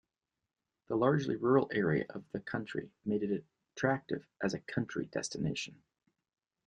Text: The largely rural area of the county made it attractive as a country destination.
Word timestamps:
The 0.87 0.95
largely 0.97 1.35
rural 1.35 1.69
area 1.71 2.07
of 2.09 2.23
the 2.31 2.39
county 2.39 2.89
made 3.05 3.21
it 3.21 3.45
attractive 3.75 4.25
as 4.41 4.55
a 4.55 4.59
country 4.61 5.05
destination. 5.05 5.83